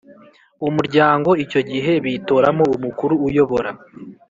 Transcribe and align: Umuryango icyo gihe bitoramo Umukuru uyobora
Umuryango 0.67 1.29
icyo 1.43 1.61
gihe 1.69 1.91
bitoramo 2.05 2.63
Umukuru 2.77 3.13
uyobora 3.27 3.69